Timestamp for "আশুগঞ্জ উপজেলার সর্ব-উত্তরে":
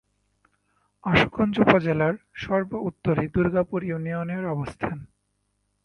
1.03-3.23